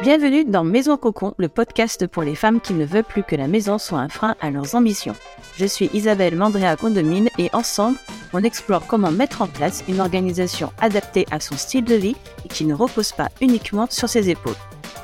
[0.00, 3.48] Bienvenue dans Maison Cocon, le podcast pour les femmes qui ne veulent plus que la
[3.48, 5.16] maison soit un frein à leurs ambitions.
[5.56, 7.98] Je suis Isabelle Mandrea Condomine et ensemble,
[8.32, 12.14] on explore comment mettre en place une organisation adaptée à son style de vie
[12.44, 14.54] et qui ne repose pas uniquement sur ses épaules.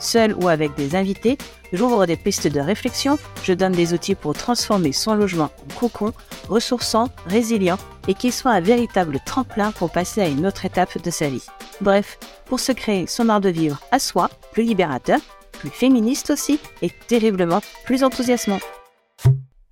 [0.05, 1.39] Seul ou avec des invités,
[1.73, 6.13] j'ouvre des pistes de réflexion, je donne des outils pour transformer son logement en cocon,
[6.51, 11.11] ressourçant, résilient et qui soit un véritable tremplin pour passer à une autre étape de
[11.11, 11.47] sa vie.
[11.81, 15.21] Bref, pour se créer son art de vivre à soi, plus libérateur,
[15.53, 18.61] plus féministe aussi et terriblement plus enthousiasmant.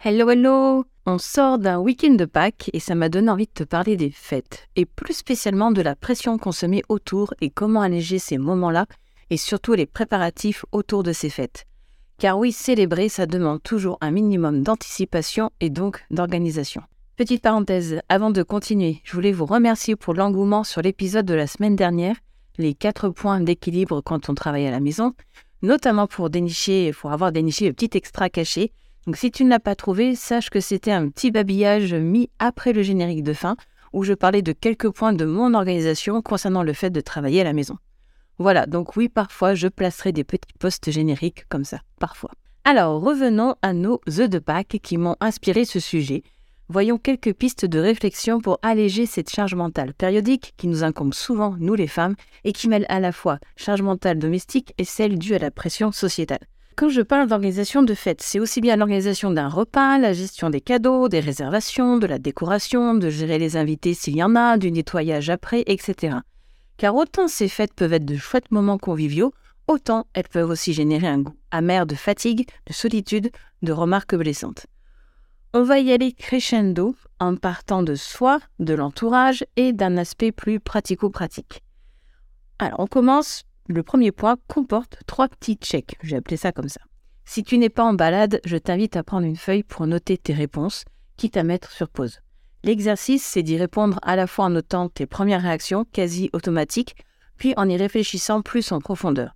[0.03, 3.65] Hello, hello On sort d'un week-end de Pâques et ça m'a donné envie de te
[3.65, 7.83] parler des fêtes, et plus spécialement de la pression qu'on se met autour et comment
[7.83, 8.87] alléger ces moments-là,
[9.31, 11.67] et surtout les préparatifs autour de ces fêtes.
[12.19, 16.83] Car oui, célébrer, ça demande toujours un minimum d'anticipation et donc d'organisation.
[17.17, 21.47] Petite parenthèse, avant de continuer, je voulais vous remercier pour l'engouement sur l'épisode de la
[21.47, 22.17] semaine dernière,
[22.59, 25.15] les quatre points d'équilibre quand on travaille à la maison,
[25.63, 28.73] notamment pour dénicher, pour avoir déniché le petit extra caché.
[29.07, 32.73] Donc si tu ne l'as pas trouvé, sache que c'était un petit babillage mis après
[32.73, 33.57] le générique de fin,
[33.93, 37.45] où je parlais de quelques points de mon organisation concernant le fait de travailler à
[37.45, 37.77] la maison.
[38.39, 42.31] Voilà, donc oui, parfois je placerai des petits postes génériques comme ça, parfois.
[42.65, 46.23] Alors revenons à nos œufs de Pâques qui m'ont inspiré ce sujet
[46.73, 51.55] voyons quelques pistes de réflexion pour alléger cette charge mentale périodique qui nous incombe souvent,
[51.59, 55.35] nous les femmes, et qui mêle à la fois charge mentale domestique et celle due
[55.35, 56.41] à la pression sociétale.
[56.75, 60.63] Quand je parle d'organisation de fête, c'est aussi bien l'organisation d'un repas, la gestion des
[60.63, 64.73] cadeaux, des réservations, de la décoration, de gérer les invités s'il y en a, du
[64.73, 66.17] nettoyage après, etc.
[66.83, 69.33] Car autant ces fêtes peuvent être de chouettes moments conviviaux,
[69.69, 73.31] autant elles peuvent aussi générer un goût amer de fatigue, de solitude,
[73.63, 74.67] de remarques blessantes.
[75.55, 80.59] On va y aller crescendo en partant de soi, de l'entourage et d'un aspect plus
[80.59, 81.63] pratico-pratique.
[82.59, 86.81] Alors on commence, le premier point comporte trois petits checks, j'ai appelé ça comme ça.
[87.25, 90.33] Si tu n'es pas en balade, je t'invite à prendre une feuille pour noter tes
[90.33, 90.85] réponses,
[91.17, 92.19] quitte à mettre sur pause.
[92.65, 96.95] L'exercice, c'est d'y répondre à la fois en notant tes premières réactions quasi automatiques,
[97.37, 99.35] puis en y réfléchissant plus en profondeur.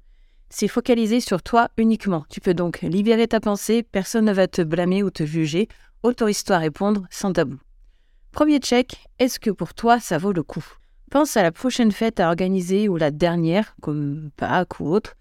[0.49, 2.25] C'est focalisé sur toi uniquement.
[2.29, 5.67] Tu peux donc libérer ta pensée, personne ne va te blâmer ou te juger,
[6.05, 7.59] autorise-toi à répondre sans tabou.
[8.31, 10.65] Premier check, est-ce que pour toi ça vaut le coup?
[11.11, 15.17] Pense à la prochaine fête à organiser ou la dernière, comme Pâques ou autre.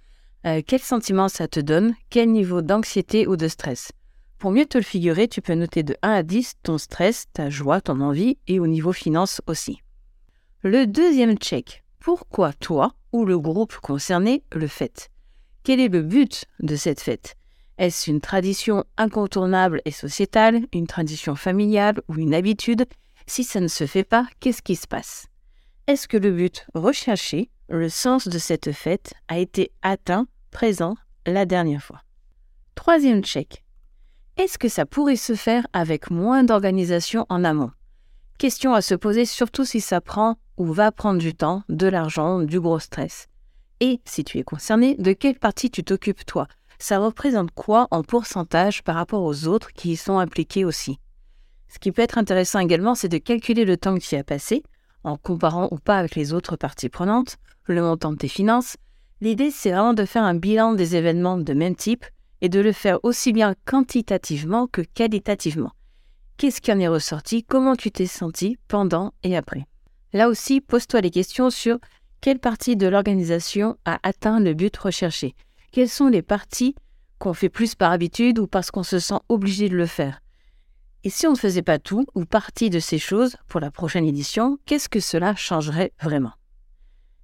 [0.46, 1.96] Euh, quel sentiment ça te donne?
[2.10, 3.92] Quel niveau d'anxiété ou de stress?
[4.38, 7.50] Pour mieux te le figurer, tu peux noter de 1 à 10 ton stress, ta
[7.50, 9.82] joie, ton envie et au niveau finance aussi.
[10.62, 15.10] Le deuxième check, pourquoi toi ou le groupe concerné le fête
[15.64, 17.36] Quel est le but de cette fête?
[17.78, 22.86] Est-ce une tradition incontournable et sociétale, une tradition familiale ou une habitude?
[23.28, 25.28] Si ça ne se fait pas, qu'est-ce qui se passe?
[25.88, 31.46] Est-ce que le but recherché, le sens de cette fête, a été atteint, présent, la
[31.46, 32.02] dernière fois?
[32.76, 33.65] Troisième check.
[34.38, 37.72] Est-ce que ça pourrait se faire avec moins d'organisation en amont?
[38.38, 42.42] Question à se poser surtout si ça prend ou va prendre du temps, de l'argent,
[42.42, 43.28] du gros stress.
[43.80, 46.50] Et si tu es concerné, de quelle partie tu t'occupes toi?
[46.80, 51.00] Ça représente quoi en pourcentage par rapport aux autres qui y sont impliqués aussi?
[51.70, 54.64] Ce qui peut être intéressant également, c'est de calculer le temps que tu as passé,
[55.06, 58.76] en comparant ou pas avec les autres parties prenantes, le montant de tes finances.
[59.22, 62.06] L'idée, c'est vraiment de faire un bilan des événements de même type
[62.46, 65.72] et de le faire aussi bien quantitativement que qualitativement.
[66.38, 67.44] Qu'est-ce qui en est ressorti?
[67.44, 69.66] Comment tu t'es senti pendant et après?
[70.14, 71.80] Là aussi, pose-toi les questions sur
[72.22, 75.34] quelle partie de l'organisation a atteint le but recherché.
[75.72, 76.76] Quelles sont les parties
[77.18, 80.22] qu'on fait plus par habitude ou parce qu'on se sent obligé de le faire?
[81.04, 84.06] Et si on ne faisait pas tout ou partie de ces choses pour la prochaine
[84.06, 86.34] édition, qu'est-ce que cela changerait vraiment?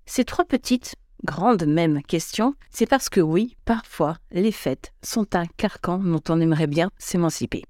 [0.07, 0.95] Ces trois petites,
[1.25, 6.39] grandes même questions, c'est parce que oui, parfois, les fêtes sont un carcan dont on
[6.41, 7.63] aimerait bien s'émanciper.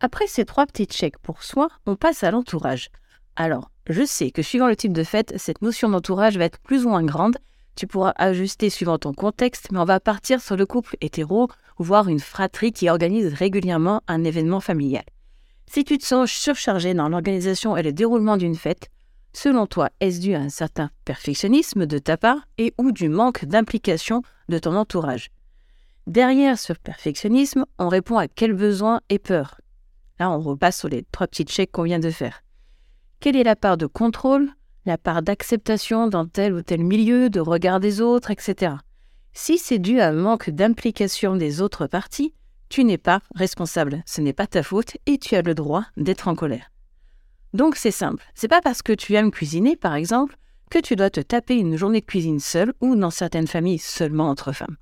[0.00, 2.88] Après ces trois petits checks pour soi, on passe à l'entourage.
[3.36, 6.84] Alors, je sais que suivant le type de fête, cette notion d'entourage va être plus
[6.84, 7.38] ou moins grande,
[7.78, 12.08] tu pourras ajuster suivant ton contexte, mais on va partir sur le couple hétéro, voire
[12.08, 15.04] une fratrie qui organise régulièrement un événement familial.
[15.70, 18.88] Si tu te sens surchargé dans l'organisation et le déroulement d'une fête,
[19.38, 23.44] selon toi, est-ce dû à un certain perfectionnisme de ta part et ou du manque
[23.44, 25.30] d'implication de ton entourage?
[26.08, 29.60] Derrière ce perfectionnisme, on répond à quel besoin et peur?
[30.18, 32.42] Là, on repasse sur les trois petits checks qu'on vient de faire.
[33.20, 34.50] Quelle est la part de contrôle,
[34.86, 38.74] la part d'acceptation dans tel ou tel milieu, de regard des autres, etc.
[39.34, 42.34] Si c'est dû à un manque d'implication des autres parties,
[42.68, 46.26] tu n'es pas responsable, ce n'est pas ta faute et tu as le droit d'être
[46.26, 46.72] en colère.
[47.54, 50.36] Donc c'est simple, c'est pas parce que tu aimes cuisiner par exemple
[50.70, 54.28] que tu dois te taper une journée de cuisine seule ou dans certaines familles seulement
[54.28, 54.76] entre femmes.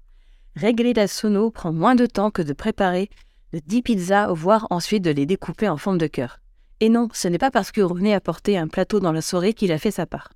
[0.57, 3.09] Régler la sono prend moins de temps que de préparer
[3.53, 6.41] de 10 pizzas, voire ensuite de les découper en forme de cœur.
[6.81, 9.55] Et non, ce n'est pas parce que René a porté un plateau dans la soirée
[9.55, 10.31] qu'il a fait sa part.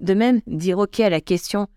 [0.00, 1.68] De même, dire OK à la question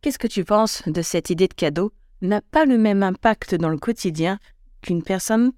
[0.00, 1.92] Qu'est-ce que tu penses de cette idée de cadeau?
[2.22, 4.38] n'a pas le même impact dans le quotidien
[4.82, 5.52] qu'une personne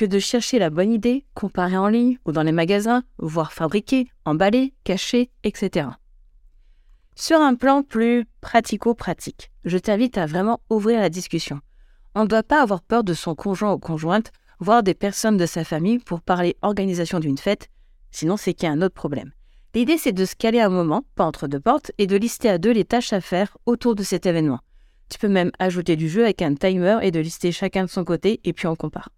[0.00, 4.06] que de chercher la bonne idée, comparer en ligne ou dans les magasins, voire fabriquer,
[4.24, 5.88] emballer, cacher, etc.
[7.14, 11.60] Sur un plan plus pratico-pratique, je t'invite à vraiment ouvrir la discussion.
[12.14, 15.44] On ne doit pas avoir peur de son conjoint ou conjointe, voire des personnes de
[15.44, 17.68] sa famille pour parler organisation d'une fête,
[18.10, 19.32] sinon c'est qu'il y a un autre problème.
[19.74, 22.56] L'idée c'est de se caler un moment, pas entre deux portes, et de lister à
[22.56, 24.60] deux les tâches à faire autour de cet événement.
[25.10, 28.04] Tu peux même ajouter du jeu avec un timer et de lister chacun de son
[28.04, 29.10] côté et puis on compare.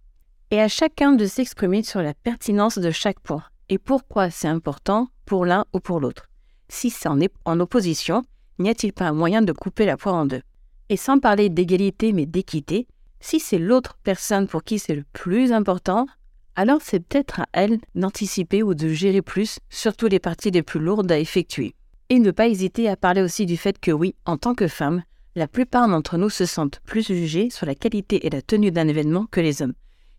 [0.52, 5.08] Et à chacun de s'exprimer sur la pertinence de chaque point et pourquoi c'est important
[5.24, 6.28] pour l'un ou pour l'autre.
[6.68, 8.22] Si c'est en, en opposition,
[8.58, 10.42] n'y a-t-il pas un moyen de couper la poire en deux?
[10.90, 12.86] Et sans parler d'égalité mais d'équité,
[13.18, 16.06] si c'est l'autre personne pour qui c'est le plus important,
[16.54, 20.80] alors c'est peut-être à elle d'anticiper ou de gérer plus, surtout les parties les plus
[20.80, 21.74] lourdes à effectuer.
[22.10, 25.02] Et ne pas hésiter à parler aussi du fait que oui, en tant que femme,
[25.34, 28.86] la plupart d'entre nous se sentent plus jugés sur la qualité et la tenue d'un
[28.86, 29.72] événement que les hommes.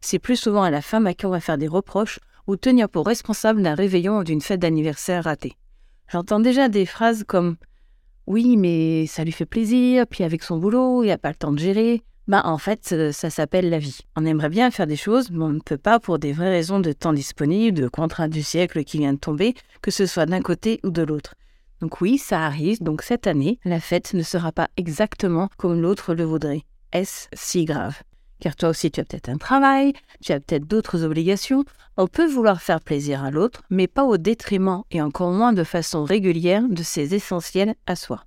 [0.06, 2.90] C'est plus souvent à la femme à qui on va faire des reproches ou tenir
[2.90, 5.54] pour responsable d'un réveillon ou d'une fête d'anniversaire ratée.
[6.12, 7.56] J'entends déjà des phrases comme
[8.28, 11.54] Oui, mais ça lui fait plaisir, puis avec son boulot, il n'a pas le temps
[11.54, 12.04] de gérer.
[12.28, 14.00] Ben, en fait, euh, ça s'appelle la vie.
[14.18, 16.82] On aimerait bien faire des choses, mais on ne peut pas pour des vraies raisons
[16.82, 20.42] de temps disponible, de contraintes du siècle qui vient de tomber, que ce soit d'un
[20.42, 21.36] côté ou de l'autre.
[21.80, 26.14] Donc oui, ça arrive, donc cette année, la fête ne sera pas exactement comme l'autre
[26.14, 26.64] le voudrait.
[26.92, 28.04] Est-ce si grave?
[28.44, 31.64] Car toi aussi tu as peut-être un travail, tu as peut-être d'autres obligations.
[31.96, 35.64] On peut vouloir faire plaisir à l'autre, mais pas au détriment et encore moins de
[35.64, 38.26] façon régulière de ses essentiels à soi.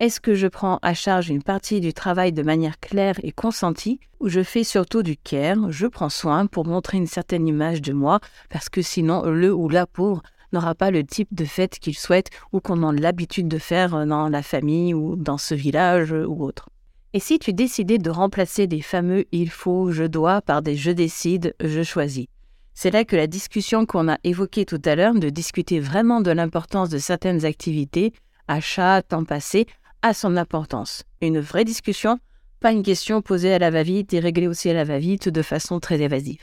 [0.00, 4.00] Est-ce que je prends à charge une partie du travail de manière claire et consentie,
[4.18, 7.92] ou je fais surtout du care, je prends soin pour montrer une certaine image de
[7.92, 8.18] moi,
[8.48, 10.22] parce que sinon le ou la pauvre
[10.52, 14.28] n'aura pas le type de fête qu'il souhaite ou qu'on a l'habitude de faire dans
[14.28, 16.68] la famille ou dans ce village ou autre.
[17.12, 20.92] Et si tu décidais de remplacer les fameux il faut, je dois par des je
[20.92, 22.26] décide, je choisis
[22.72, 26.30] C'est là que la discussion qu'on a évoquée tout à l'heure, de discuter vraiment de
[26.30, 28.12] l'importance de certaines activités,
[28.46, 29.66] achat, temps passé,
[30.02, 31.02] a son importance.
[31.20, 32.20] Une vraie discussion,
[32.60, 35.80] pas une question posée à la va-vite et réglée aussi à la va-vite de façon
[35.80, 36.42] très évasive.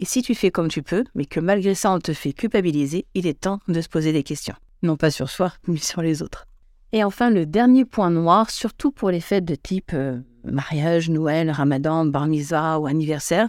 [0.00, 3.06] Et si tu fais comme tu peux, mais que malgré ça on te fait culpabiliser,
[3.14, 4.56] il est temps de se poser des questions.
[4.82, 6.46] Non pas sur soi, mais sur les autres.
[6.92, 11.50] Et enfin, le dernier point noir, surtout pour les fêtes de type euh, mariage, Noël,
[11.50, 12.28] Ramadan, Bar
[12.80, 13.48] ou anniversaire,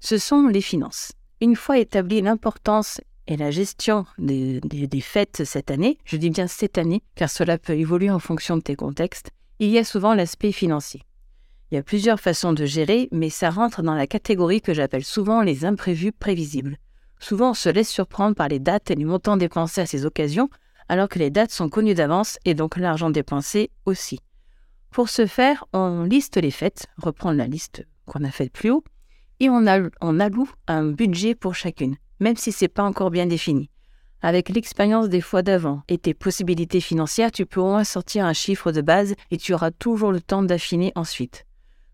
[0.00, 1.12] ce sont les finances.
[1.40, 6.46] Une fois établie l'importance et la gestion des, des, fêtes cette année, je dis bien
[6.46, 10.14] cette année, car cela peut évoluer en fonction de tes contextes, il y a souvent
[10.14, 11.02] l'aspect financier.
[11.70, 15.04] Il y a plusieurs façons de gérer, mais ça rentre dans la catégorie que j'appelle
[15.04, 16.78] souvent les imprévus prévisibles.
[17.20, 20.48] Souvent, on se laisse surprendre par les dates et les montants dépensés à ces occasions,
[20.88, 24.20] alors que les dates sont connues d'avance et donc l'argent dépensé aussi.
[24.90, 28.84] Pour ce faire, on liste les fêtes, reprendre la liste qu'on a faite plus haut,
[29.40, 33.70] et on, alloue un budget pour chacune, même si ce n'est pas encore bien défini.
[34.20, 38.32] Avec l'expérience des fois d'avant et tes possibilités financières, tu peux au moins sortir un
[38.32, 41.44] chiffre de base et tu auras toujours le temps d'affiner ensuite.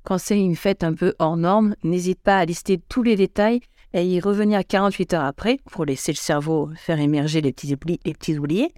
[0.04, 3.60] Quand c'est une fête un peu hors norme, n'hésite pas à lister tous les détails
[3.92, 8.14] et y revenir 48 heures après pour laisser le cerveau faire émerger les petits, les
[8.14, 8.72] petits oubliés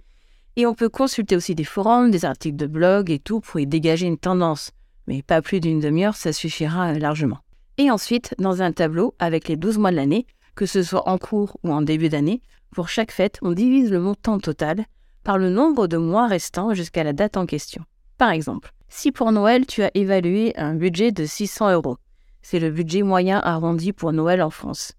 [0.57, 3.67] et on peut consulter aussi des forums, des articles de blog et tout pour y
[3.67, 4.71] dégager une tendance.
[5.05, 7.37] Mais pas plus d'une demi-heure, ça suffira largement.
[7.77, 11.19] Et ensuite, dans un tableau avec les 12 mois de l'année, que ce soit en
[11.19, 14.85] cours ou en début d'année, pour chaque fête, on divise le montant total
[15.23, 17.83] par le nombre de mois restants jusqu'à la date en question.
[18.17, 21.97] Par exemple, si pour Noël tu as évalué un budget de 600 euros,
[22.41, 24.93] c'est le budget moyen arrondi pour Noël en France.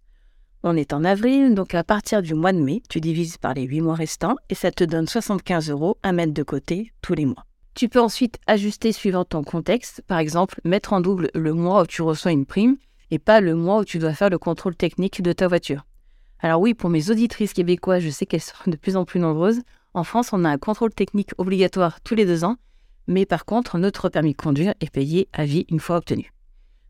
[0.65, 3.63] On est en avril, donc à partir du mois de mai, tu divises par les
[3.63, 7.27] 8 mois restants et ça te donne 75 euros à mettre de côté tous les
[7.27, 7.45] mois.
[7.75, 11.87] Tu peux ensuite ajuster suivant ton contexte, par exemple mettre en double le mois où
[11.87, 12.77] tu reçois une prime
[13.13, 15.87] et pas le mois où tu dois faire le contrôle technique de ta voiture.
[16.41, 19.61] Alors oui, pour mes auditrices québécoises, je sais qu'elles sont de plus en plus nombreuses.
[19.95, 22.57] En France, on a un contrôle technique obligatoire tous les deux ans,
[23.07, 26.33] mais par contre, notre permis de conduire est payé à vie une fois obtenu.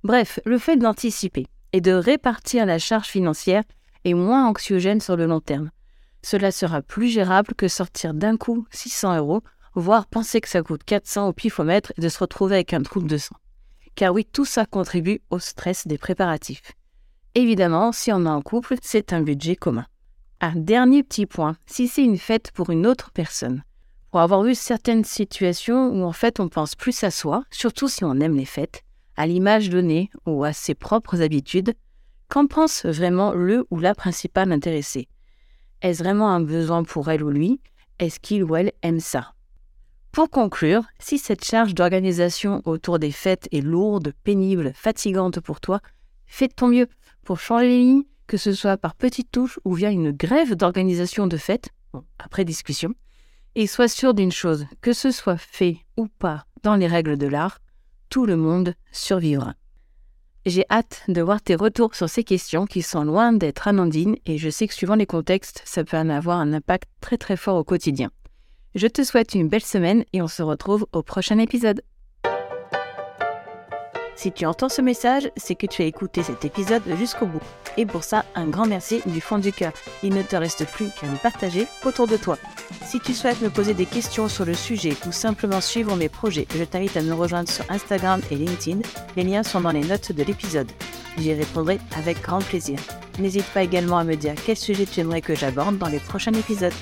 [0.04, 3.62] Bref, le fait d'anticiper, et de répartir la charge financière
[4.04, 5.70] est moins anxiogène sur le long terme.
[6.22, 9.42] Cela sera plus gérable que sortir d'un coup 600 euros,
[9.74, 13.00] voire penser que ça coûte 400 au pifomètre et de se retrouver avec un trou
[13.00, 13.36] de 200.
[13.94, 16.72] Car oui, tout ça contribue au stress des préparatifs.
[17.34, 19.86] Évidemment, si on est en couple, c'est un budget commun.
[20.40, 23.62] Un dernier petit point, si c'est une fête pour une autre personne,
[24.10, 28.04] pour avoir vu certaines situations où en fait on pense plus à soi, surtout si
[28.04, 28.82] on aime les fêtes,
[29.18, 31.74] à l'image donnée ou à ses propres habitudes,
[32.28, 35.08] qu'en pense vraiment le ou la principale intéressée?
[35.82, 37.60] Est-ce vraiment un besoin pour elle ou lui?
[37.98, 39.34] Est-ce qu'il ou elle aime ça?
[40.12, 45.80] Pour conclure, si cette charge d'organisation autour des fêtes est lourde, pénible, fatigante pour toi,
[46.26, 46.86] fais de ton mieux.
[47.24, 51.26] Pour changer les lignes, que ce soit par petites touches ou via une grève d'organisation
[51.26, 51.70] de fêtes,
[52.20, 52.94] après discussion.
[53.56, 57.26] Et sois sûr d'une chose, que ce soit fait ou pas dans les règles de
[57.26, 57.58] l'art,
[58.08, 59.54] tout le monde survivra.
[60.46, 64.38] J'ai hâte de voir tes retours sur ces questions qui sont loin d'être anodines et
[64.38, 67.56] je sais que suivant les contextes, ça peut en avoir un impact très très fort
[67.56, 68.10] au quotidien.
[68.74, 71.82] Je te souhaite une belle semaine et on se retrouve au prochain épisode.
[74.14, 77.42] Si tu entends ce message, c'est que tu as écouté cet épisode jusqu'au bout.
[77.76, 79.72] Et pour ça, un grand merci du fond du cœur.
[80.02, 82.36] Il ne te reste plus qu'à me partager autour de toi.
[82.84, 86.46] Si tu souhaites me poser des questions sur le sujet ou simplement suivre mes projets,
[86.56, 88.80] je t'invite à me rejoindre sur Instagram et LinkedIn.
[89.16, 90.70] Les liens sont dans les notes de l'épisode.
[91.18, 92.78] J'y répondrai avec grand plaisir.
[93.18, 96.32] N'hésite pas également à me dire quel sujet tu aimerais que j'aborde dans les prochains
[96.32, 96.72] épisodes.